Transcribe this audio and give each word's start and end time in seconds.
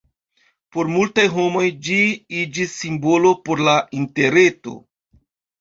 Por 0.77 0.87
multaj 0.93 1.25
homoj 1.33 1.65
ĝi 1.89 1.99
iĝis 2.45 2.73
simbolo 2.79 3.35
por 3.51 3.63
la 3.69 3.77
Interreto. 4.03 4.79